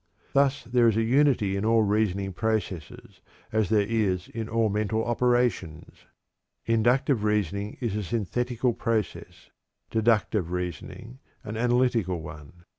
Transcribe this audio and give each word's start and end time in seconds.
Thus 0.33 0.63
there 0.63 0.87
is 0.87 0.97
a 0.97 1.03
unity 1.03 1.55
in 1.55 1.63
all 1.63 1.83
reasoning 1.83 2.33
processes 2.33 3.21
as 3.51 3.69
there 3.69 3.85
is 3.87 4.29
in 4.29 4.49
all 4.49 4.67
mental 4.67 5.05
operations. 5.05 6.07
Inductive 6.65 7.23
reasoning 7.23 7.77
is 7.81 7.95
a 7.95 8.01
synthetical 8.01 8.73
process; 8.73 9.51
deductive 9.91 10.49
reasoning, 10.51 11.19
an 11.43 11.55
analytical 11.55 12.19
one. 12.19 12.65